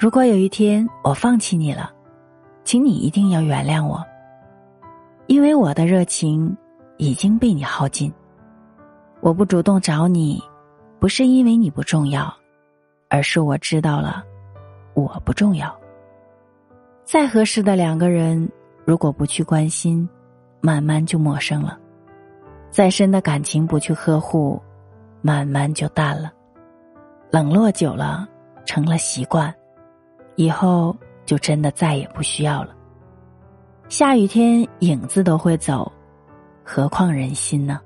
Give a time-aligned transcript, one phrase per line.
[0.00, 1.92] 如果有一天我放弃你了，
[2.64, 4.02] 请你一定要原谅我，
[5.26, 6.56] 因为我的热情
[6.96, 8.10] 已经被你耗尽。
[9.20, 10.42] 我不主动找你，
[10.98, 12.34] 不是因为你不重要，
[13.10, 14.24] 而是我知道了，
[14.94, 15.78] 我不重要。
[17.04, 18.50] 再合适的两个人，
[18.86, 20.08] 如果不去关心，
[20.62, 21.78] 慢慢就陌生了；
[22.70, 24.58] 再深的感情不去呵护，
[25.20, 26.32] 慢慢就淡了。
[27.30, 28.26] 冷落久了，
[28.64, 29.54] 成了习惯。
[30.40, 32.74] 以后就真的再也不需要了。
[33.90, 35.92] 下雨天影子都会走，
[36.64, 37.78] 何况人心呢？